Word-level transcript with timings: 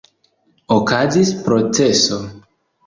Okazis 0.77 1.35
proceso. 1.45 2.21